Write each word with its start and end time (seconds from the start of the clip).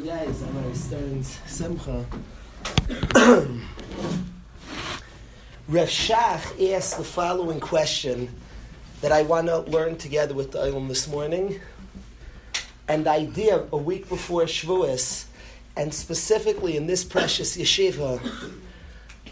the 0.00 0.06
guys 0.06 0.42
on 0.42 0.54
my 0.54 0.72
Stern's 0.74 1.38
Simcha. 1.46 2.04
Rav 5.68 5.88
Shach 5.88 6.74
asked 6.74 6.98
the 6.98 7.04
following 7.04 7.60
question 7.60 8.28
that 9.00 9.10
I 9.10 9.22
want 9.22 9.46
to 9.46 9.60
learn 9.60 9.96
together 9.96 10.34
with 10.34 10.52
the 10.52 10.58
Ilum 10.58 10.88
this 10.88 11.08
morning. 11.08 11.60
And 12.88 13.06
the 13.06 13.10
idea 13.10 13.64
a 13.72 13.76
week 13.78 14.06
before 14.10 14.42
Shavuos, 14.42 15.24
and 15.78 15.94
specifically 15.94 16.76
in 16.76 16.86
this 16.86 17.02
precious 17.02 17.56
yeshiva, 17.56 18.20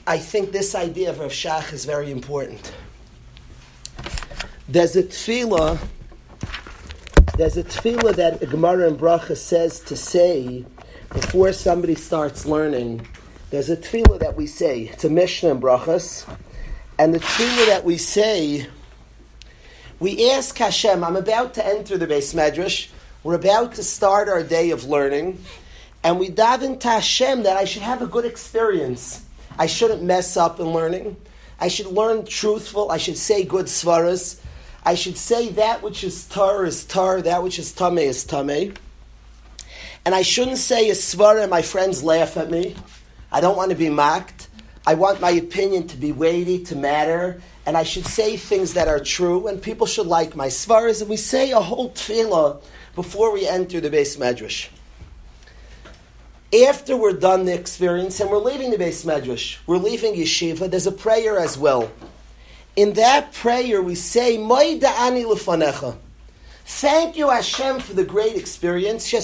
I 0.06 0.16
think 0.16 0.52
this 0.52 0.74
idea 0.74 1.10
of 1.10 1.18
Rav 1.18 1.30
Shach 1.30 1.74
is 1.74 1.84
very 1.84 2.10
important. 2.10 2.72
There's 4.66 4.96
a 4.96 5.02
tefillah, 5.02 5.78
there's 7.36 7.56
a 7.56 7.64
tefillah 7.64 8.14
that 8.14 8.48
Gemara 8.48 8.86
and 8.86 8.98
Bracha 8.98 9.36
says 9.36 9.80
to 9.80 9.96
say 9.96 10.64
before 11.12 11.52
somebody 11.52 11.96
starts 11.96 12.46
learning. 12.46 13.06
There's 13.50 13.70
a 13.70 13.76
tefillah 13.76 14.20
that 14.20 14.36
we 14.36 14.46
say. 14.46 14.82
It's 14.82 15.04
a 15.04 15.10
Mishnah 15.10 15.50
in 15.50 15.60
Brachas. 15.60 16.32
And 16.96 17.12
the 17.12 17.18
tefillah 17.18 17.66
that 17.66 17.84
we 17.84 17.98
say, 17.98 18.68
we 19.98 20.30
ask 20.30 20.56
Hashem, 20.56 21.02
I'm 21.02 21.16
about 21.16 21.54
to 21.54 21.66
enter 21.66 21.98
the 21.98 22.06
Beis 22.06 22.34
Medrash. 22.34 22.88
We're 23.24 23.34
about 23.34 23.74
to 23.74 23.82
start 23.82 24.28
our 24.28 24.44
day 24.44 24.70
of 24.70 24.84
learning. 24.84 25.42
And 26.04 26.20
we 26.20 26.28
daven 26.28 26.78
to 26.80 26.88
Hashem 26.88 27.42
that 27.42 27.56
I 27.56 27.64
should 27.64 27.82
have 27.82 28.00
a 28.00 28.06
good 28.06 28.26
experience. 28.26 29.24
I 29.58 29.66
shouldn't 29.66 30.02
mess 30.02 30.36
up 30.36 30.60
in 30.60 30.66
learning. 30.66 31.16
I 31.58 31.66
should 31.66 31.86
learn 31.86 32.26
truthful. 32.26 32.92
I 32.92 32.98
should 32.98 33.16
say 33.16 33.44
good 33.44 33.66
svaras. 33.66 34.40
I 34.84 34.94
should 34.94 35.16
say 35.16 35.48
that 35.50 35.82
which 35.82 36.04
is 36.04 36.26
tar 36.26 36.64
is 36.64 36.84
tar, 36.84 37.22
that 37.22 37.42
which 37.42 37.58
is 37.58 37.72
tame 37.72 37.98
is 37.98 38.24
tame. 38.24 38.74
And 40.04 40.14
I 40.14 40.22
shouldn't 40.22 40.58
say 40.58 40.90
a 40.90 40.92
svara 40.92 41.42
and 41.42 41.50
my 41.50 41.62
friends 41.62 42.04
laugh 42.04 42.36
at 42.36 42.50
me. 42.50 42.76
I 43.32 43.40
don't 43.40 43.56
want 43.56 43.70
to 43.70 43.76
be 43.76 43.88
mocked. 43.88 44.48
I 44.86 44.94
want 44.94 45.20
my 45.22 45.30
opinion 45.30 45.86
to 45.88 45.96
be 45.96 46.12
weighty, 46.12 46.62
to 46.64 46.76
matter, 46.76 47.40
and 47.64 47.74
I 47.74 47.84
should 47.84 48.04
say 48.04 48.36
things 48.36 48.74
that 48.74 48.86
are 48.86 49.00
true, 49.00 49.46
and 49.46 49.62
people 49.62 49.86
should 49.86 50.06
like 50.06 50.36
my 50.36 50.48
svaras. 50.48 51.00
And 51.00 51.08
we 51.08 51.16
say 51.16 51.52
a 51.52 51.60
whole 51.60 51.90
tefillah 51.90 52.62
before 52.94 53.32
we 53.32 53.48
enter 53.48 53.80
the 53.80 53.88
Beis 53.88 54.18
Medrash. 54.18 54.68
After 56.68 56.98
we're 56.98 57.14
done 57.14 57.46
the 57.46 57.54
experience 57.54 58.20
and 58.20 58.30
we're 58.30 58.36
leaving 58.36 58.70
the 58.70 58.76
Beis 58.76 59.06
Medrash, 59.06 59.56
we're 59.66 59.78
leaving 59.78 60.14
yeshiva, 60.14 60.70
there's 60.70 60.86
a 60.86 60.92
prayer 60.92 61.38
as 61.38 61.56
well. 61.56 61.90
In 62.76 62.94
that 62.94 63.32
prayer, 63.32 63.80
we 63.80 63.94
say, 63.94 64.36
lefanecha. 64.36 65.96
Thank 66.66 67.16
you, 67.16 67.30
Hashem, 67.30 67.78
for 67.80 67.92
the 67.92 68.04
great 68.04 68.36
experience. 68.36 69.10
That 69.10 69.22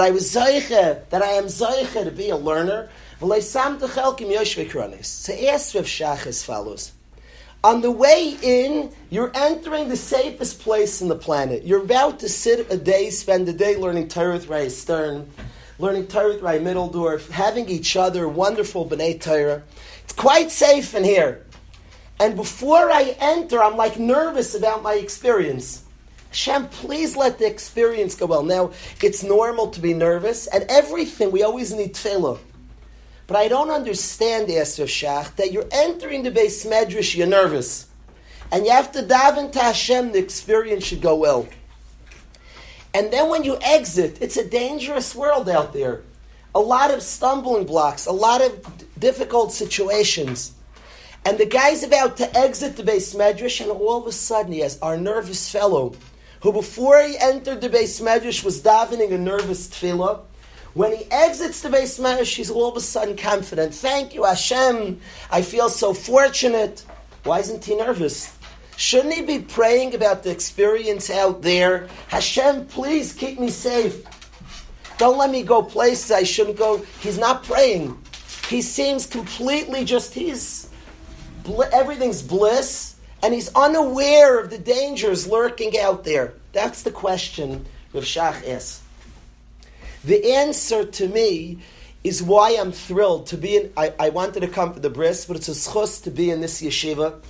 I 0.00 0.10
was 0.10 0.32
Zayche, 0.32 1.08
that 1.10 1.22
I 1.22 1.32
am 1.32 1.44
Zayche 1.44 2.04
to 2.04 2.10
be 2.10 2.30
a 2.30 2.36
learner. 2.36 2.88
So 3.18 3.28
Rav 3.28 3.44
Shach 5.84 6.26
as 6.26 6.42
follows. 6.44 6.92
On 7.64 7.80
the 7.80 7.90
way 7.90 8.36
in, 8.42 8.92
you're 9.10 9.32
entering 9.34 9.88
the 9.88 9.96
safest 9.96 10.60
place 10.60 11.00
in 11.02 11.08
the 11.08 11.16
planet. 11.16 11.64
You're 11.64 11.82
about 11.82 12.20
to 12.20 12.28
sit 12.28 12.70
a 12.70 12.76
day, 12.76 13.10
spend 13.10 13.48
a 13.48 13.52
day 13.52 13.76
learning 13.76 14.08
Torah 14.08 14.34
with 14.34 14.48
Ray 14.48 14.68
Stern, 14.68 15.28
learning 15.78 16.06
Torah 16.06 16.38
Ray 16.38 16.58
Middledorf, 16.58 17.30
having 17.30 17.68
each 17.68 17.96
other, 17.96 18.26
wonderful 18.26 18.88
B'nai 18.88 19.20
Torah. 19.20 19.62
It's 20.04 20.12
quite 20.12 20.50
safe 20.50 20.94
in 20.94 21.04
here. 21.04 21.44
And 22.18 22.34
before 22.34 22.90
I 22.90 23.14
enter, 23.20 23.62
I'm 23.62 23.76
like 23.76 23.98
nervous 23.98 24.54
about 24.54 24.82
my 24.82 24.94
experience. 24.94 25.84
Hashem, 26.28 26.68
please 26.68 27.16
let 27.16 27.38
the 27.38 27.46
experience 27.46 28.14
go 28.14 28.26
well. 28.26 28.42
Now, 28.42 28.72
it's 29.02 29.22
normal 29.22 29.68
to 29.68 29.80
be 29.80 29.92
nervous, 29.94 30.46
and 30.46 30.64
everything, 30.68 31.30
we 31.30 31.42
always 31.42 31.72
need 31.72 31.94
tefillah. 31.94 32.38
But 33.26 33.36
I 33.36 33.48
don't 33.48 33.70
understand, 33.70 34.50
Esther 34.50 34.84
Shach, 34.84 35.34
that 35.36 35.52
you're 35.52 35.68
entering 35.70 36.22
the 36.22 36.30
Beis 36.30 36.66
Medrash, 36.66 37.16
you're 37.16 37.26
nervous. 37.26 37.86
And 38.52 38.64
you 38.64 38.72
have 38.72 38.92
to 38.92 39.02
daven 39.02 39.50
to 39.52 39.58
Hashem, 39.58 40.12
the 40.12 40.18
experience 40.18 40.84
should 40.84 41.02
go 41.02 41.16
well. 41.16 41.48
And 42.96 43.12
then 43.12 43.28
when 43.28 43.44
you 43.44 43.58
exit, 43.60 44.22
it's 44.22 44.38
a 44.38 44.48
dangerous 44.48 45.14
world 45.14 45.50
out 45.50 45.74
there. 45.74 46.00
A 46.54 46.60
lot 46.60 46.90
of 46.90 47.02
stumbling 47.02 47.66
blocks, 47.66 48.06
a 48.06 48.10
lot 48.10 48.40
of 48.40 48.98
difficult 48.98 49.52
situations. 49.52 50.52
And 51.26 51.36
the 51.36 51.44
guy's 51.44 51.82
about 51.82 52.16
to 52.16 52.34
exit 52.34 52.78
the 52.78 52.82
Beis 52.82 53.14
Medrash, 53.14 53.60
and 53.60 53.70
all 53.70 54.00
of 54.00 54.06
a 54.06 54.12
sudden 54.12 54.52
he 54.52 54.60
has 54.60 54.78
our 54.80 54.96
nervous 54.96 55.52
fellow 55.52 55.94
who 56.40 56.54
before 56.54 57.02
he 57.02 57.18
entered 57.18 57.60
the 57.60 57.68
Beis 57.68 58.00
Medrash 58.00 58.42
was 58.42 58.62
davening 58.62 59.12
a 59.12 59.18
nervous 59.18 59.68
tefillah. 59.68 60.20
When 60.72 60.96
he 60.96 61.04
exits 61.10 61.60
the 61.60 61.68
Beis 61.68 62.00
Medrash, 62.00 62.36
he's 62.36 62.50
all 62.50 62.70
of 62.70 62.78
a 62.78 62.80
sudden 62.80 63.14
confident. 63.14 63.74
Thank 63.74 64.14
you, 64.14 64.24
Hashem. 64.24 65.02
I 65.30 65.42
feel 65.42 65.68
so 65.68 65.92
fortunate. 65.92 66.82
Why 67.24 67.40
isn't 67.40 67.62
he 67.62 67.76
nervous? 67.76 68.35
Shouldn't 68.76 69.14
he 69.14 69.22
be 69.22 69.38
praying 69.38 69.94
about 69.94 70.22
the 70.22 70.30
experience 70.30 71.10
out 71.10 71.42
there? 71.42 71.88
Hashem, 72.08 72.66
please 72.66 73.12
keep 73.12 73.40
me 73.40 73.48
safe. 73.48 74.04
Don't 74.98 75.18
let 75.18 75.30
me 75.30 75.42
go 75.42 75.62
places 75.62 76.10
I 76.10 76.22
shouldn't 76.22 76.56
go. 76.56 76.84
He's 77.00 77.18
not 77.18 77.44
praying. 77.44 77.98
He 78.48 78.62
seems 78.62 79.06
completely 79.06 79.84
just, 79.84 80.14
he's, 80.14 80.70
everything's 81.72 82.22
bliss 82.22 82.96
and 83.22 83.34
he's 83.34 83.52
unaware 83.54 84.38
of 84.38 84.50
the 84.50 84.58
dangers 84.58 85.26
lurking 85.26 85.78
out 85.78 86.04
there? 86.04 86.34
That's 86.52 86.82
the 86.82 86.90
question 86.90 87.66
Rav 87.92 88.04
Shach 88.04 88.48
asks. 88.48 88.82
The 90.04 90.32
answer 90.34 90.84
to 90.84 91.08
me 91.08 91.58
is 92.04 92.22
why 92.22 92.56
I'm 92.58 92.70
thrilled 92.70 93.26
to 93.28 93.36
be 93.36 93.56
in. 93.56 93.72
I, 93.76 93.92
I 93.98 94.08
wanted 94.10 94.40
to 94.40 94.48
come 94.48 94.72
for 94.72 94.80
the 94.80 94.90
bris, 94.90 95.24
but 95.24 95.36
it's 95.36 95.48
a 95.48 95.52
schus 95.52 96.04
to 96.04 96.10
be 96.10 96.30
in 96.30 96.40
this 96.40 96.62
yeshiva. 96.62 97.20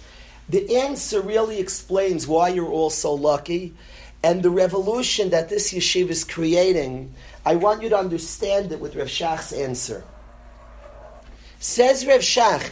The 0.49 0.77
answer 0.77 1.21
really 1.21 1.59
explains 1.59 2.27
why 2.27 2.51
you're 2.51 2.71
all 2.71 2.91
so 2.91 3.15
lucky 3.15 3.75
and 4.23 4.43
the 4.43 4.51
revolution 4.51 5.31
that 5.31 5.49
this 5.49 5.73
yeshiva 5.73 6.11
is 6.11 6.25
creating. 6.25 7.15
I 7.45 7.57
want 7.57 7.83
you 7.83 7.89
to 7.91 7.99
understand 7.99 8.73
it 8.73 8.81
with 8.81 8.97
Rav 8.97 9.09
Shach's 9.09 9.53
answer. 9.53 10.05
Says 11.59 12.07
Rav 12.07 12.21
Shach, 12.21 12.71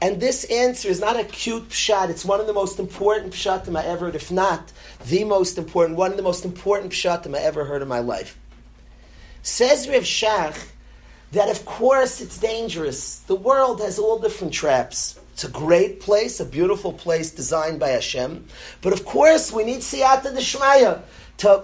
and 0.00 0.20
this 0.20 0.44
answer 0.44 0.88
is 0.88 1.00
not 1.00 1.18
a 1.18 1.24
cute 1.24 1.70
pshat. 1.70 2.08
It's 2.08 2.24
one 2.24 2.40
of 2.40 2.46
the 2.46 2.52
most 2.52 2.78
important 2.78 3.32
pshatim 3.32 3.76
I 3.76 3.84
ever 3.84 4.06
heard, 4.06 4.14
if 4.14 4.30
not 4.30 4.72
the 5.04 5.24
most 5.24 5.58
important, 5.58 5.98
one 5.98 6.12
of 6.12 6.16
the 6.16 6.22
most 6.22 6.44
important 6.44 6.92
pshatim 6.92 7.36
I 7.36 7.40
ever 7.40 7.64
heard 7.64 7.82
in 7.82 7.88
my 7.88 7.98
life. 7.98 8.38
Says 9.42 9.88
Rav 9.88 10.02
Shach 10.02 10.56
that 11.32 11.50
of 11.50 11.64
course 11.64 12.20
it's 12.20 12.38
dangerous. 12.38 13.18
The 13.20 13.34
world 13.34 13.80
has 13.80 13.98
all 13.98 14.18
different 14.18 14.52
traps. 14.52 15.18
It's 15.38 15.44
a 15.44 15.50
great 15.50 16.00
place, 16.00 16.40
a 16.40 16.44
beautiful 16.44 16.92
place 16.92 17.30
designed 17.30 17.78
by 17.78 17.90
Hashem. 17.90 18.44
But 18.82 18.92
of 18.92 19.04
course 19.04 19.52
we 19.52 19.62
need 19.62 19.82
siyata 19.82 20.34
d'shmaya 20.34 21.02
to, 21.36 21.62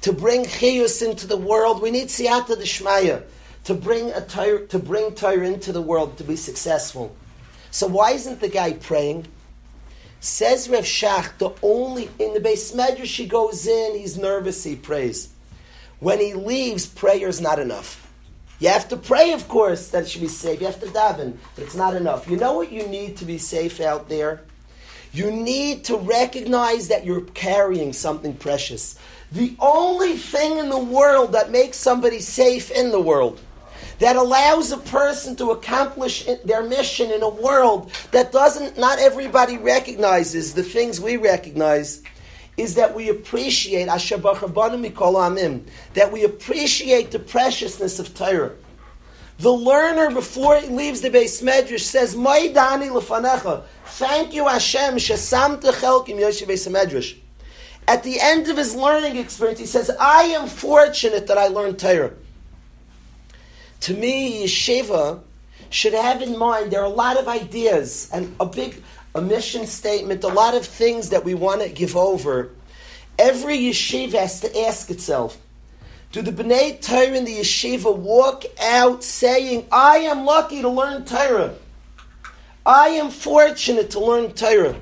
to 0.00 0.12
bring 0.14 0.46
chiyus 0.46 1.06
into 1.06 1.26
the 1.26 1.36
world. 1.36 1.82
We 1.82 1.90
need 1.90 2.08
siyata 2.08 2.56
d'shmaya 2.56 3.22
to 3.64 3.74
bring 3.74 4.12
a 4.12 4.22
to 4.22 4.78
bring 4.78 5.14
Torah 5.14 5.46
into 5.46 5.72
the 5.72 5.82
world 5.82 6.16
to 6.16 6.24
be 6.24 6.36
successful. 6.36 7.14
So 7.70 7.86
why 7.86 8.12
isn't 8.12 8.40
the 8.40 8.48
guy 8.48 8.72
praying? 8.72 9.26
Says 10.20 10.70
Rav 10.70 10.84
Shach, 10.84 11.36
the 11.36 11.50
only 11.60 12.08
in 12.18 12.32
the 12.32 12.40
Beis 12.40 12.74
Medrash 12.74 13.14
he 13.14 13.26
goes 13.26 13.66
in, 13.66 13.94
he's 13.94 14.16
nervous, 14.16 14.64
he 14.64 14.74
prays. 14.74 15.28
When 16.00 16.18
he 16.18 16.32
leaves, 16.32 16.86
prayer 16.86 17.28
is 17.28 17.42
not 17.42 17.58
enough. 17.58 18.10
You 18.62 18.68
have 18.68 18.88
to 18.90 18.96
pray, 18.96 19.32
of 19.32 19.48
course, 19.48 19.88
that 19.88 20.04
it 20.04 20.08
should 20.08 20.20
be 20.20 20.28
safe. 20.28 20.60
You 20.60 20.66
have 20.66 20.78
to 20.78 20.86
daven, 20.86 21.36
but 21.56 21.64
it's 21.64 21.74
not 21.74 21.96
enough. 21.96 22.30
You 22.30 22.36
know 22.36 22.52
what 22.52 22.70
you 22.70 22.86
need 22.86 23.16
to 23.16 23.24
be 23.24 23.36
safe 23.36 23.80
out 23.80 24.08
there? 24.08 24.42
You 25.12 25.32
need 25.32 25.82
to 25.86 25.96
recognize 25.96 26.86
that 26.86 27.04
you're 27.04 27.22
carrying 27.22 27.92
something 27.92 28.36
precious. 28.36 28.96
The 29.32 29.56
only 29.58 30.16
thing 30.16 30.58
in 30.58 30.68
the 30.68 30.78
world 30.78 31.32
that 31.32 31.50
makes 31.50 31.76
somebody 31.76 32.20
safe 32.20 32.70
in 32.70 32.92
the 32.92 33.00
world 33.00 33.40
that 33.98 34.14
allows 34.14 34.70
a 34.70 34.78
person 34.78 35.34
to 35.36 35.50
accomplish 35.50 36.28
their 36.44 36.62
mission 36.62 37.10
in 37.10 37.24
a 37.24 37.28
world 37.28 37.90
that 38.12 38.30
doesn't, 38.30 38.78
not 38.78 39.00
everybody 39.00 39.58
recognizes 39.58 40.54
the 40.54 40.62
things 40.62 41.00
we 41.00 41.16
recognize, 41.16 42.00
is 42.56 42.74
that 42.74 42.94
we 42.94 43.08
appreciate, 43.08 43.86
that 43.86 46.10
we 46.12 46.24
appreciate 46.24 47.10
the 47.10 47.18
preciousness 47.18 47.98
of 47.98 48.14
Torah. 48.14 48.52
The 49.38 49.52
learner, 49.52 50.10
before 50.10 50.60
he 50.60 50.68
leaves 50.68 51.00
the 51.00 51.10
Beis 51.10 51.42
Medrash, 51.42 51.80
says, 51.80 52.14
lefanecha. 52.14 53.64
Thank 53.86 54.34
you, 54.34 54.46
Hashem, 54.46 54.96
Beis 54.96 56.70
Medrash. 56.70 57.16
At 57.88 58.04
the 58.04 58.20
end 58.20 58.48
of 58.48 58.56
his 58.56 58.76
learning 58.76 59.16
experience, 59.16 59.58
he 59.58 59.66
says, 59.66 59.90
I 59.98 60.24
am 60.24 60.48
fortunate 60.48 61.26
that 61.26 61.38
I 61.38 61.48
learned 61.48 61.78
Torah. 61.78 62.12
To 63.80 63.94
me, 63.94 64.44
yeshiva 64.44 65.20
should 65.70 65.94
have 65.94 66.22
in 66.22 66.38
mind 66.38 66.70
there 66.70 66.80
are 66.80 66.84
a 66.84 66.88
lot 66.88 67.18
of 67.18 67.26
ideas 67.26 68.08
and 68.12 68.36
a 68.38 68.46
big 68.46 68.80
a 69.14 69.20
mission 69.20 69.66
statement, 69.66 70.24
a 70.24 70.28
lot 70.28 70.54
of 70.54 70.64
things 70.64 71.10
that 71.10 71.24
we 71.24 71.34
want 71.34 71.62
to 71.62 71.68
give 71.68 71.96
over. 71.96 72.50
Every 73.18 73.58
yeshiva 73.58 74.14
has 74.14 74.40
to 74.40 74.60
ask 74.60 74.90
itself, 74.90 75.38
do 76.12 76.22
the 76.22 76.32
B'nai 76.32 76.80
Torah 76.80 77.16
in 77.16 77.24
the 77.24 77.38
yeshiva 77.38 77.94
walk 77.94 78.44
out 78.60 79.04
saying, 79.04 79.66
I 79.70 79.98
am 79.98 80.24
lucky 80.24 80.62
to 80.62 80.68
learn 80.68 81.04
Torah. 81.04 81.54
I 82.64 82.88
am 82.88 83.10
fortunate 83.10 83.90
to 83.90 84.00
learn 84.00 84.32
Torah. 84.32 84.76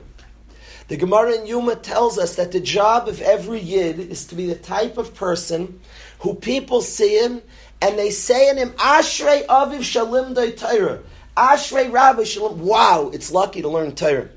The 0.89 0.97
Gemara 0.97 1.35
in 1.35 1.47
Yoma 1.47 1.81
tells 1.81 2.19
us 2.19 2.35
that 2.35 2.51
the 2.51 2.61
job 2.61 3.07
of 3.07 3.21
every 3.23 3.61
Yid 3.61 4.01
is 4.01 4.27
to 4.27 4.35
be 4.35 4.47
the 4.47 4.57
type 4.57 4.99
of 4.99 5.15
person 5.15 5.81
who 6.19 6.35
people 6.35 6.83
see 6.83 7.17
him 7.17 7.43
and 7.81 7.99
they 7.99 8.11
say 8.11 8.51
in 8.51 8.57
him, 8.57 8.71
Ashrei 8.71 9.47
Aviv 9.47 9.79
Shalim 9.79 10.35
Dei 10.35 10.53
Torah. 10.53 11.01
Ashrei 11.41 11.91
Rabbi 11.91 12.23
Shalim. 12.23 12.57
Wow, 12.57 13.11
it's 13.15 13.33
lucky 13.33 13.63
to 13.63 13.69
learn 13.69 13.95
Torah. 13.95 14.29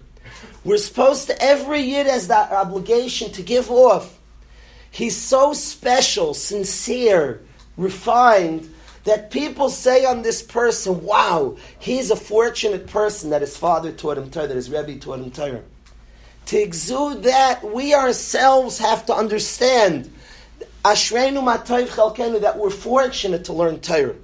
We're 0.63 0.77
supposed 0.77 1.27
to, 1.27 1.41
every 1.43 1.81
Yid 1.81 2.07
has 2.07 2.29
that 2.29 2.53
obligation 2.53 3.29
to 3.33 3.41
give 3.41 3.69
off. 3.69 4.17
He's 4.89 5.17
so 5.17 5.51
special, 5.51 6.33
sincere, 6.33 7.41
refined, 7.75 8.73
that 9.03 9.31
people 9.31 9.69
say 9.69 10.05
on 10.05 10.21
this 10.21 10.41
person, 10.41 11.03
wow, 11.03 11.57
he's 11.77 12.09
a 12.09 12.15
fortunate 12.15 12.87
person 12.87 13.31
that 13.31 13.41
his 13.41 13.57
father 13.57 13.91
taught 13.91 14.17
him 14.17 14.31
Torah, 14.31 14.47
that 14.47 14.55
his 14.55 14.69
Rebbe 14.69 14.97
taught 14.97 15.19
him 15.19 15.31
Torah. 15.31 15.63
To 16.45 16.61
exude 16.61 17.23
that, 17.23 17.69
we 17.73 17.93
ourselves 17.93 18.77
have 18.77 19.05
to 19.07 19.13
understand 19.13 20.13
Ashreinu 20.85 21.43
Matayv 21.43 21.87
Chalkenu, 21.87 22.39
that 22.39 22.57
we're 22.57 22.69
fortunate 22.69 23.43
to 23.45 23.53
learn 23.53 23.81
Torah. 23.81 24.15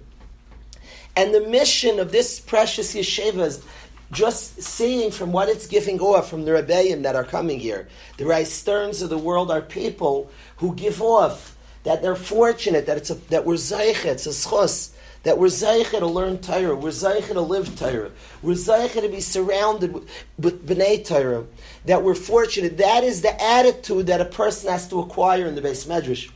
And 1.15 1.33
the 1.33 1.41
mission 1.41 1.99
of 1.99 2.11
this 2.11 2.39
precious 2.39 2.93
yeshiva 2.93 3.45
is 3.45 3.63
just 4.11 4.61
seeing 4.61 5.11
from 5.11 5.31
what 5.31 5.49
it's 5.49 5.67
giving 5.67 5.99
off 5.99 6.29
from 6.29 6.45
the 6.45 6.53
rebellion 6.53 7.03
that 7.03 7.15
are 7.15 7.23
coming 7.23 7.59
here. 7.59 7.87
The 8.17 8.23
Reisterns 8.23 9.03
of 9.03 9.09
the 9.09 9.17
world 9.17 9.51
are 9.51 9.61
people 9.61 10.31
who 10.57 10.73
give 10.75 11.01
off 11.01 11.55
that 11.83 12.01
they're 12.01 12.15
fortunate, 12.15 12.85
that 12.87 12.97
it's 12.97 13.09
a, 13.09 13.15
that 13.29 13.45
we're 13.45 13.55
zeichet, 13.55 14.05
it's 14.05 14.25
a 14.25 14.29
schos, 14.29 14.93
that 15.23 15.37
we're 15.37 15.47
zeichet 15.47 15.99
to 15.99 16.07
learn 16.07 16.39
Torah, 16.39 16.75
we're 16.75 16.89
zeichet 16.89 17.33
to 17.33 17.41
live 17.41 17.77
Torah, 17.77 18.11
we're 18.41 18.53
zeichet 18.53 19.01
to 19.01 19.09
be 19.09 19.21
surrounded 19.21 19.93
with, 19.93 20.09
with 20.37 20.67
bnei 20.67 21.05
Torah, 21.05 21.45
that 21.85 22.03
we're 22.03 22.15
fortunate. 22.15 22.77
That 22.77 23.03
is 23.03 23.21
the 23.21 23.41
attitude 23.41 24.07
that 24.07 24.21
a 24.21 24.25
person 24.25 24.71
has 24.71 24.87
to 24.89 24.99
acquire 24.99 25.45
in 25.45 25.55
the 25.55 25.61
Beis 25.61 25.87
medrash. 25.87 26.29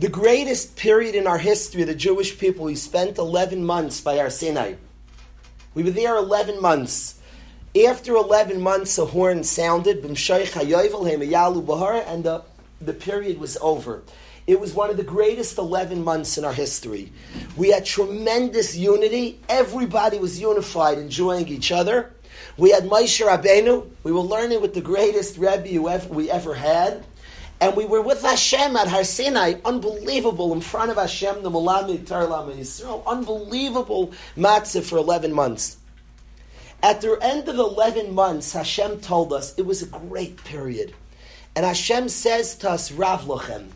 The 0.00 0.08
greatest 0.08 0.76
period 0.76 1.14
in 1.14 1.26
our 1.26 1.36
history, 1.36 1.84
the 1.84 1.94
Jewish 1.94 2.38
people, 2.38 2.64
we 2.64 2.74
spent 2.74 3.18
11 3.18 3.62
months 3.62 4.00
by 4.00 4.16
Har 4.16 4.30
Sinai. 4.30 4.76
We 5.74 5.82
were 5.82 5.90
there 5.90 6.16
11 6.16 6.62
months. 6.62 7.20
After 7.86 8.14
11 8.14 8.62
months, 8.62 8.96
a 8.96 9.04
horn 9.04 9.44
sounded, 9.44 10.02
and 10.02 10.16
the, 10.16 11.22
the 12.80 12.92
period 12.94 13.38
was 13.38 13.58
over. 13.60 14.02
It 14.46 14.58
was 14.58 14.72
one 14.72 14.88
of 14.88 14.96
the 14.96 15.02
greatest 15.02 15.58
11 15.58 16.02
months 16.02 16.38
in 16.38 16.46
our 16.46 16.54
history. 16.54 17.12
We 17.54 17.68
had 17.68 17.84
tremendous 17.84 18.74
unity. 18.74 19.38
Everybody 19.50 20.18
was 20.18 20.40
unified, 20.40 20.96
enjoying 20.96 21.48
each 21.48 21.70
other. 21.70 22.14
We 22.56 22.70
had 22.70 22.84
Moshe 22.84 23.22
Rabbeinu. 23.22 23.90
We 24.02 24.12
were 24.12 24.20
learning 24.20 24.62
with 24.62 24.72
the 24.72 24.80
greatest 24.80 25.36
Rebbe 25.36 25.78
we 26.08 26.30
ever 26.30 26.54
had. 26.54 27.04
And 27.60 27.76
we 27.76 27.84
were 27.84 28.00
with 28.00 28.22
Hashem 28.22 28.74
at 28.76 28.88
Har 28.88 29.04
Sinai, 29.04 29.54
unbelievable, 29.66 30.54
in 30.54 30.62
front 30.62 30.90
of 30.90 30.96
Hashem, 30.96 31.42
the 31.42 31.50
Malami 31.50 31.98
Tarlam 31.98 32.54
Yisrael, 32.56 33.04
unbelievable 33.06 34.12
matzah 34.34 34.82
for 34.82 34.96
11 34.96 35.32
months. 35.32 35.76
At 36.82 37.02
the 37.02 37.18
end 37.20 37.48
of 37.48 37.58
11 37.58 38.14
months, 38.14 38.54
Hashem 38.54 39.00
told 39.00 39.34
us 39.34 39.58
it 39.58 39.66
was 39.66 39.82
a 39.82 39.86
great 39.86 40.42
period. 40.44 40.94
And 41.54 41.66
Hashem 41.66 42.08
says 42.08 42.56
to 42.56 42.70
us, 42.70 42.90
Rav 42.90 43.24
Lochem, 43.24 43.68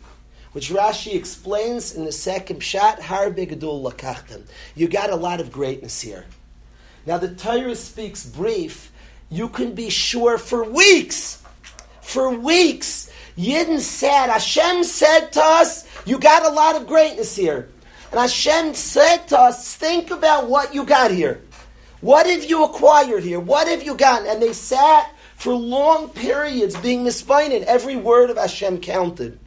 which 0.53 0.69
Rashi 0.71 1.13
explains 1.13 1.93
in 1.93 2.05
the 2.05 2.11
second 2.11 2.61
Pshat, 2.61 2.99
Har 3.01 3.29
Begadul 3.29 3.83
Lakachtem. 3.83 4.47
You 4.73 4.87
got 4.87 5.11
a 5.11 5.15
lot 5.15 5.39
of 5.39 5.51
greatness 5.51 6.01
here. 6.01 6.25
Now 7.05 7.19
the 7.19 7.35
Torah 7.35 7.75
speaks 7.75 8.25
brief. 8.25 8.91
You 9.29 9.49
can 9.49 9.75
be 9.75 9.91
sure 9.91 10.39
for 10.39 10.63
weeks, 10.63 11.43
for 12.01 12.31
weeks, 12.31 13.11
Yidden 13.37 13.79
said, 13.79 14.27
Hashem 14.27 14.83
said 14.83 15.31
to 15.33 15.41
us, 15.41 15.85
you 16.05 16.19
got 16.19 16.45
a 16.45 16.49
lot 16.49 16.75
of 16.75 16.87
greatness 16.87 17.35
here. 17.35 17.69
And 18.11 18.19
Hashem 18.19 18.73
said 18.75 19.27
to 19.27 19.39
us, 19.39 19.75
think 19.75 20.11
about 20.11 20.49
what 20.49 20.73
you 20.73 20.85
got 20.85 21.11
here. 21.11 21.41
What 21.99 22.27
have 22.27 22.45
you 22.45 22.63
acquired 22.63 23.23
here? 23.23 23.39
What 23.39 23.67
have 23.67 23.83
you 23.83 23.95
gotten? 23.95 24.27
And 24.27 24.41
they 24.41 24.53
sat 24.53 25.11
for 25.35 25.53
long 25.53 26.09
periods 26.09 26.77
being 26.77 27.03
mispined. 27.03 27.63
Every 27.63 27.95
word 27.95 28.29
of 28.29 28.37
Hashem 28.37 28.79
counted. 28.79 29.39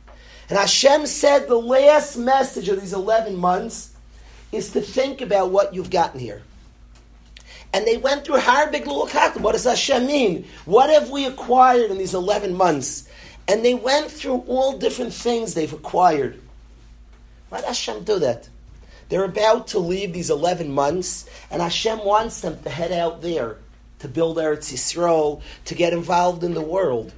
And 0.51 0.59
Hashem 0.59 1.07
said 1.07 1.47
the 1.47 1.57
last 1.57 2.17
message 2.17 2.69
of 2.69 2.81
these 2.81 2.93
11 2.93 3.37
months 3.37 3.95
is 4.53 4.73
to 4.73 4.81
think 4.81 5.21
about 5.21 5.51
what 5.51 5.75
you've 5.75 5.91
gotten 5.91 6.21
here. 6.21 6.43
And 7.73 7.87
they 7.87 7.99
went 7.99 8.25
through 8.25 8.39
Harbig 8.39 8.85
Lulakat. 8.85 9.39
What 9.41 9.53
does 9.53 9.65
Hashem 9.65 10.07
mean? 10.07 10.47
What 10.65 10.89
have 10.91 11.11
we 11.11 11.27
acquired 11.27 11.91
in 11.91 11.99
these 11.99 12.15
11 12.15 12.55
months? 12.55 13.08
And 13.49 13.65
they 13.65 13.75
went 13.75 14.11
through 14.11 14.45
all 14.47 14.77
different 14.77 15.15
things 15.15 15.55
they've 15.55 15.73
acquired. 15.73 16.41
Why 17.49 17.59
does 17.59 17.69
Hashem 17.69 18.05
do 18.05 18.19
that? 18.19 18.49
They're 19.09 19.25
about 19.25 19.69
to 19.69 19.79
leave 19.79 20.13
these 20.13 20.29
11 20.29 20.71
months, 20.71 21.29
and 21.51 21.63
Hashem 21.63 22.05
wants 22.05 22.43
them 22.43 22.63
to 22.63 22.69
head 22.69 22.93
out 22.93 23.23
there 23.23 23.57
to 24.01 24.09
build 24.09 24.37
Eretz 24.37 24.73
Yisrael, 24.73 25.41
to 25.65 25.75
get 25.75 25.93
involved 25.93 26.45
in 26.45 26.55
the 26.55 26.61
world. 26.61 27.13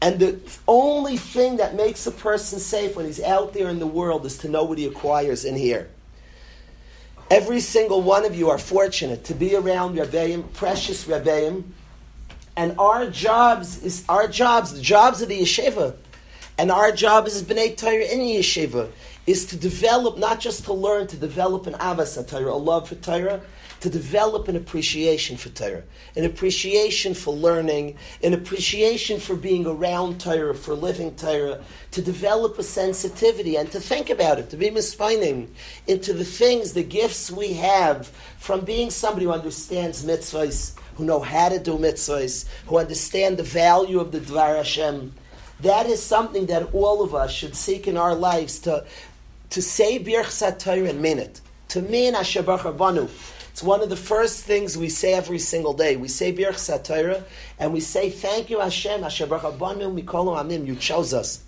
And 0.00 0.20
the 0.20 0.38
only 0.68 1.16
thing 1.16 1.56
that 1.56 1.74
makes 1.74 2.06
a 2.06 2.10
person 2.10 2.58
safe 2.58 2.94
when 2.94 3.06
he's 3.06 3.22
out 3.22 3.54
there 3.54 3.68
in 3.68 3.80
the 3.80 3.86
world 3.86 4.24
is 4.24 4.38
to 4.38 4.48
know 4.48 4.64
what 4.64 4.78
he 4.78 4.86
acquires 4.86 5.44
in 5.44 5.56
here. 5.56 5.90
Every 7.30 7.60
single 7.60 8.02
one 8.02 8.24
of 8.24 8.36
you 8.36 8.50
are 8.50 8.58
fortunate 8.58 9.24
to 9.24 9.34
be 9.34 9.56
around 9.56 9.96
Rebbeim, 9.96 10.52
precious 10.52 11.04
Rebbeim, 11.04 11.64
and 12.56 12.78
our 12.78 13.08
jobs 13.10 13.82
is 13.82 14.04
our 14.08 14.28
jobs, 14.28 14.72
the 14.72 14.80
jobs 14.80 15.22
of 15.22 15.28
the 15.28 15.40
yeshiva, 15.40 15.96
and 16.58 16.70
our 16.70 16.92
job 16.92 17.26
as 17.26 17.42
bnei 17.42 17.76
Torah 17.76 18.04
in 18.04 18.20
the 18.20 18.36
yeshiva 18.36 18.90
is 19.26 19.46
to 19.46 19.56
develop, 19.56 20.18
not 20.18 20.40
just 20.40 20.64
to 20.64 20.72
learn, 20.72 21.06
to 21.08 21.16
develop 21.16 21.66
an 21.66 21.74
avas 21.74 22.28
Torah, 22.28 22.52
a 22.52 22.54
love 22.54 22.88
for 22.88 22.94
Torah, 22.96 23.40
to 23.80 23.90
develop 23.90 24.48
an 24.48 24.56
appreciation 24.56 25.36
for 25.36 25.50
Torah, 25.50 25.82
an 26.16 26.24
appreciation 26.24 27.12
for 27.12 27.34
learning, 27.34 27.96
an 28.22 28.32
appreciation 28.32 29.20
for 29.20 29.34
being 29.34 29.66
around 29.66 30.20
Torah, 30.20 30.54
for 30.54 30.74
living 30.74 31.14
Torah, 31.16 31.62
to 31.90 32.00
develop 32.00 32.58
a 32.58 32.62
sensitivity 32.62 33.56
and 33.56 33.70
to 33.72 33.80
think 33.80 34.08
about 34.08 34.38
it, 34.38 34.48
to 34.50 34.56
be 34.56 34.70
mispining 34.70 35.54
into 35.86 36.12
the 36.12 36.24
things, 36.24 36.72
the 36.72 36.82
gifts 36.82 37.30
we 37.30 37.52
have 37.54 38.06
from 38.38 38.64
being 38.64 38.90
somebody 38.90 39.26
who 39.26 39.32
understands 39.32 40.04
mitzvahs, 40.04 40.78
who 40.96 41.04
know 41.04 41.20
how 41.20 41.48
to 41.48 41.58
do 41.58 41.72
mitzvahs, 41.78 42.46
who 42.66 42.78
understand 42.78 43.36
the 43.36 43.42
value 43.42 44.00
of 44.00 44.12
the 44.12 44.20
Dvar 44.20 44.56
Hashem. 44.56 45.12
That 45.60 45.86
is 45.86 46.02
something 46.02 46.46
that 46.46 46.74
all 46.74 47.02
of 47.02 47.14
us 47.14 47.32
should 47.32 47.56
seek 47.56 47.86
in 47.86 47.96
our 47.96 48.14
lives 48.14 48.58
to, 48.60 48.84
to 49.50 49.62
say 49.62 49.98
Birchas 49.98 50.42
HaTorah 50.42 50.90
and 50.90 51.00
mean 51.00 51.18
it. 51.18 51.40
To 51.68 51.82
mean 51.82 52.14
Asher 52.14 52.42
Banu. 52.42 53.08
It's 53.50 53.62
one 53.62 53.82
of 53.82 53.88
the 53.88 53.96
first 53.96 54.44
things 54.44 54.76
we 54.76 54.88
say 54.88 55.14
every 55.14 55.38
single 55.38 55.74
day. 55.74 55.96
We 55.96 56.08
say 56.08 56.32
Birchas 56.32 56.68
HaTorah 56.68 57.22
and 57.58 57.72
we 57.72 57.80
say, 57.80 58.10
Thank 58.10 58.50
you, 58.50 58.60
Hashem, 58.60 59.04
Asher 59.04 59.26
Banu 59.26 59.94
Mikolo 59.94 60.36
Amim, 60.36 60.66
you 60.66 60.76
chose 60.76 61.14
us. 61.14 61.42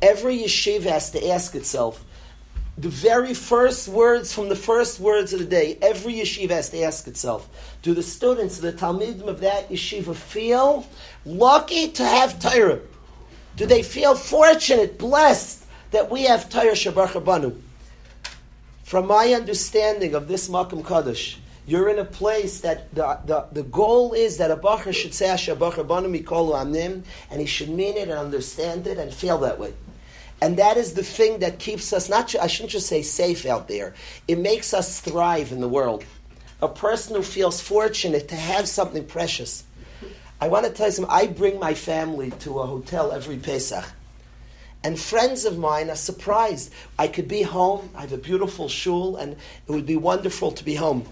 Every 0.00 0.38
yeshiva 0.38 0.84
has 0.84 1.10
to 1.10 1.28
ask 1.28 1.54
itself, 1.54 2.04
the 2.78 2.88
very 2.88 3.34
first 3.34 3.88
words 3.88 4.32
from 4.32 4.48
the 4.48 4.56
first 4.56 5.00
words 5.00 5.32
of 5.32 5.40
the 5.40 5.44
day, 5.44 5.76
every 5.82 6.14
yeshiva 6.14 6.50
has 6.50 6.70
to 6.70 6.80
ask 6.82 7.08
itself, 7.08 7.48
do 7.82 7.92
the 7.92 8.04
students, 8.04 8.58
the 8.58 8.72
Talmidim 8.72 9.26
of 9.26 9.40
that 9.40 9.68
yeshiva 9.68 10.14
feel 10.14 10.86
lucky 11.26 11.88
to 11.88 12.04
have 12.04 12.38
Torah? 12.38 12.78
Do 13.56 13.66
they 13.66 13.82
feel 13.82 14.14
fortunate, 14.14 14.96
blessed 14.96 15.64
that 15.90 16.08
we 16.08 16.22
have 16.24 16.48
Torah 16.48 16.72
Shabbat 16.72 17.24
Banu? 17.24 17.60
From 18.84 19.08
my 19.08 19.32
understanding 19.32 20.14
of 20.14 20.28
this 20.28 20.48
Makam 20.48 20.86
Kaddish, 20.86 21.40
you're 21.66 21.88
in 21.88 21.98
a 21.98 22.04
place 22.04 22.60
that 22.60 22.94
the, 22.94 23.18
the, 23.26 23.46
the 23.50 23.62
goal 23.64 24.12
is 24.12 24.38
that 24.38 24.52
a 24.52 24.56
Bacher 24.56 24.94
should 24.94 25.12
say 25.12 25.26
Shabbat 25.26 25.84
Banu 25.88 26.16
Amnim, 26.16 27.02
and 27.28 27.40
he 27.40 27.46
should 27.46 27.70
mean 27.70 27.96
it 27.96 28.08
and 28.08 28.18
understand 28.18 28.86
it 28.86 28.98
and 28.98 29.12
feel 29.12 29.38
that 29.38 29.58
way. 29.58 29.74
And 30.40 30.56
that 30.58 30.76
is 30.76 30.94
the 30.94 31.02
thing 31.02 31.40
that 31.40 31.58
keeps 31.58 31.92
us, 31.92 32.08
not, 32.08 32.34
I 32.36 32.46
shouldn't 32.46 32.70
just 32.70 32.86
say 32.86 33.02
safe 33.02 33.44
out 33.44 33.68
there, 33.68 33.94
it 34.28 34.38
makes 34.38 34.72
us 34.72 35.00
thrive 35.00 35.52
in 35.52 35.60
the 35.60 35.68
world. 35.68 36.04
A 36.60 36.68
person 36.68 37.16
who 37.16 37.22
feels 37.22 37.60
fortunate 37.60 38.28
to 38.28 38.36
have 38.36 38.68
something 38.68 39.04
precious. 39.04 39.64
I 40.40 40.48
want 40.48 40.66
to 40.66 40.72
tell 40.72 40.86
you 40.86 40.92
something. 40.92 41.12
I 41.12 41.26
bring 41.26 41.58
my 41.58 41.74
family 41.74 42.30
to 42.40 42.60
a 42.60 42.66
hotel 42.66 43.10
every 43.10 43.36
Pesach. 43.36 43.84
And 44.84 44.98
friends 44.98 45.44
of 45.44 45.58
mine 45.58 45.90
are 45.90 45.96
surprised. 45.96 46.72
I 46.98 47.08
could 47.08 47.26
be 47.26 47.42
home, 47.42 47.90
I 47.96 48.02
have 48.02 48.12
a 48.12 48.18
beautiful 48.18 48.68
shul, 48.68 49.16
and 49.16 49.32
it 49.32 49.72
would 49.72 49.86
be 49.86 49.96
wonderful 49.96 50.52
to 50.52 50.64
be 50.64 50.76
home. 50.76 51.04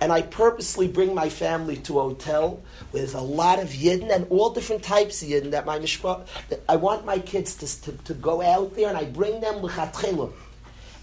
And 0.00 0.12
I 0.12 0.22
purposely 0.22 0.88
bring 0.88 1.14
my 1.14 1.28
family 1.28 1.76
to 1.76 1.98
a 1.98 2.02
hotel 2.02 2.62
where 2.90 3.02
there's 3.02 3.14
a 3.14 3.20
lot 3.20 3.58
of 3.58 3.68
yidden 3.70 4.14
and 4.14 4.26
all 4.30 4.50
different 4.50 4.82
types 4.82 5.22
of 5.22 5.28
yidden 5.28 5.50
that 5.50 5.66
my 5.66 5.78
mishpah, 5.78 6.26
I 6.68 6.76
want 6.76 7.04
my 7.04 7.18
kids 7.18 7.56
to, 7.56 7.82
to, 7.82 7.92
to 8.04 8.14
go 8.14 8.42
out 8.42 8.76
there 8.76 8.88
and 8.88 8.96
I 8.96 9.04
bring 9.04 9.40
them 9.40 9.56
l'chatchilah. 9.56 10.32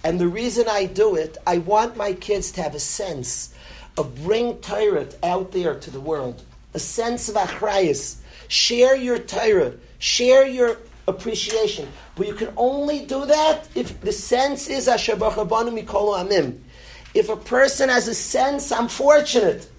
And 0.03 0.19
the 0.19 0.27
reason 0.27 0.65
I 0.69 0.85
do 0.85 1.15
it, 1.15 1.37
I 1.47 1.57
want 1.57 1.97
my 1.97 2.13
kids 2.13 2.51
to 2.53 2.61
have 2.61 2.75
a 2.75 2.79
sense 2.79 3.53
of 3.97 4.23
bring 4.23 4.57
Torah 4.59 5.07
out 5.23 5.51
there 5.51 5.79
to 5.79 5.91
the 5.91 5.99
world, 5.99 6.43
a 6.73 6.79
sense 6.79 7.27
of 7.27 7.35
achrayas. 7.35 8.17
Share 8.47 8.95
your 8.95 9.17
Torah, 9.17 9.73
share 9.97 10.45
your 10.45 10.77
appreciation. 11.07 11.87
But 12.15 12.27
you 12.27 12.33
can 12.33 12.53
only 12.57 13.05
do 13.05 13.25
that 13.25 13.67
if 13.75 13.99
the 14.01 14.11
sense 14.11 14.67
is 14.67 14.87
Asher 14.87 15.15
Mikolo 15.15 16.23
Amim. 16.23 16.59
If 17.15 17.29
a 17.29 17.37
person 17.37 17.87
has 17.87 18.09
a 18.09 18.13
sense, 18.13 18.73
I'm 18.73 18.89
fortunate. 18.89 19.69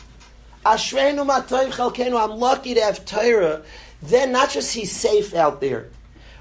Ashreinu 0.64 1.26
Matoiv 1.26 1.70
Chalkenu, 1.70 2.18
I'm 2.18 2.38
lucky 2.38 2.72
to 2.72 2.80
have 2.80 3.04
Torah. 3.04 3.62
Then 4.00 4.32
not 4.32 4.48
just 4.48 4.72
he's 4.72 4.90
safe 4.90 5.34
out 5.34 5.60
there. 5.60 5.90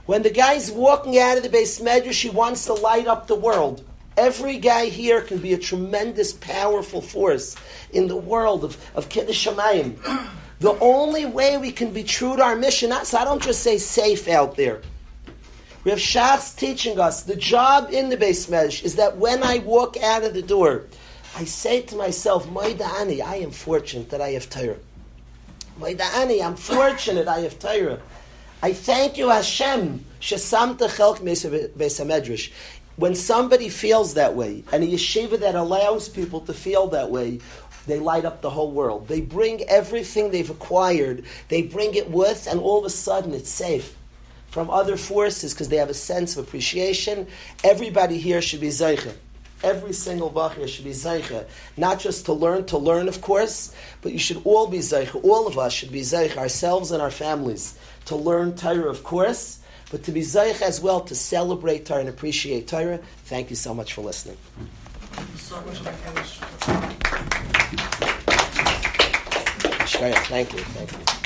When 0.06 0.24
the 0.24 0.30
guy's 0.30 0.72
walking 0.72 1.20
out 1.20 1.36
of 1.36 1.44
the 1.44 1.50
Beis 1.50 1.82
medrash, 1.82 2.22
he 2.22 2.30
wants 2.30 2.66
to 2.68 2.74
light 2.74 3.08
up 3.08 3.28
the 3.28 3.36
world. 3.36 3.84
Every 4.16 4.58
guy 4.58 4.86
here 4.86 5.20
can 5.20 5.40
be 5.40 5.52
a 5.52 5.58
tremendous, 5.58 6.32
powerful 6.32 7.02
force 7.02 7.58
in 7.92 8.08
the 8.08 8.16
world 8.16 8.64
of, 8.64 8.78
of 8.96 9.10
Kiddush 9.10 9.46
Shamayim. 9.46 9.98
The 10.60 10.80
only 10.80 11.26
way 11.26 11.58
we 11.58 11.74
can 11.74 11.92
be 11.92 12.06
true 12.06 12.38
to 12.38 12.42
our 12.42 12.56
mission, 12.56 12.94
so 13.04 13.18
I 13.18 13.26
don't 13.26 13.44
just 13.44 13.62
say 13.62 13.78
safe 13.78 14.30
out 14.30 14.56
there. 14.56 14.82
We 15.86 15.92
have 15.92 16.00
Shas 16.00 16.58
teaching 16.58 17.00
us 17.00 17.22
the 17.22 17.36
job 17.36 17.90
in 17.92 18.10
the 18.10 18.18
Beis 18.18 18.50
medrash 18.50 18.84
is 18.84 18.96
that 18.96 19.18
when 19.18 19.44
I 19.44 19.60
walk 19.60 19.98
out 20.02 20.24
of 20.24 20.34
the 20.34 20.42
door, 20.42 20.86
I 21.36 21.46
say 21.46 21.82
to 21.84 21.96
myself, 21.96 22.48
Maidani, 22.48 23.22
I 23.22 23.36
am 23.36 23.52
fortunate 23.52 24.10
that 24.10 24.20
I 24.20 24.30
have 24.30 24.50
Torah. 24.50 24.80
Maidani, 25.80 26.44
I'm 26.44 26.56
fortunate 26.56 27.28
I 27.28 27.42
have 27.42 27.60
Torah. 27.60 28.02
I 28.64 28.74
thank 28.74 29.20
you, 29.20 29.30
Hashem, 29.30 30.04
Shesamta 30.20 30.90
Chelk 30.90 31.20
Beis 31.20 32.52
When 32.96 33.14
somebody 33.14 33.70
feels 33.70 34.16
that 34.16 34.34
way, 34.34 34.64
and 34.72 34.84
a 34.84 34.88
yeshiva 34.88 35.40
that 35.40 35.54
allows 35.54 36.10
people 36.10 36.42
to 36.42 36.54
feel 36.56 36.88
that 36.88 37.12
way, 37.12 37.42
they 37.86 38.00
light 38.00 38.26
up 38.26 38.42
the 38.42 38.50
whole 38.50 38.72
world. 38.72 39.08
They 39.08 39.22
bring 39.22 39.62
everything 39.70 40.32
they've 40.32 40.50
acquired, 40.50 41.26
they 41.50 41.62
bring 41.62 41.94
it 41.94 42.10
with, 42.10 42.48
and 42.48 42.60
all 42.60 42.80
of 42.80 42.86
a 42.86 42.90
sudden 42.90 43.36
it's 43.36 43.52
safe 43.52 43.96
from 44.56 44.70
other 44.70 44.96
forces 44.96 45.54
because 45.54 45.68
they 45.68 45.76
have 45.76 45.90
a 45.90 45.94
sense 45.94 46.38
of 46.38 46.48
appreciation. 46.48 47.28
Everybody 47.62 48.18
here 48.18 48.42
should 48.42 48.62
be 48.62 48.70
Zeicha. 48.70 49.14
Every 49.62 49.92
single 49.92 50.32
Bachir 50.32 50.70
should 50.70 50.86
be 50.86 50.92
Zeicha. 50.92 51.46
Not 51.76 52.00
just 52.00 52.24
to 52.28 52.32
learn, 52.32 52.66
to 52.68 52.78
learn, 52.78 53.10
of 53.10 53.20
course, 53.20 53.76
but 54.02 54.14
you 54.14 54.18
should 54.18 54.42
all 54.46 54.68
be 54.68 54.78
Zeicha. 54.78 55.22
All 55.26 55.46
of 55.46 55.60
us 55.60 55.74
should 55.74 55.92
be 55.92 56.00
Zeicha, 56.00 56.38
ourselves 56.38 56.92
and 56.92 57.02
our 57.02 57.12
families. 57.12 57.78
To 58.06 58.16
learn 58.16 58.56
Torah, 58.56 58.90
of 58.90 59.04
course, 59.04 59.60
but 59.92 60.04
to 60.04 60.14
be 60.14 60.22
Zeicha 60.22 60.62
as 60.62 60.80
well, 60.80 61.02
to 61.02 61.16
celebrate 61.16 61.86
Torah 61.86 62.00
and 62.00 62.08
appreciate 62.08 62.66
Torah. 62.66 63.02
Thank 63.26 63.50
you 63.50 63.58
so 63.58 63.74
much 63.74 63.92
for 63.92 64.04
listening. 64.04 64.38
Thank 70.30 70.54
you. 70.54 70.60
Thank 70.60 70.92
you. 70.94 71.25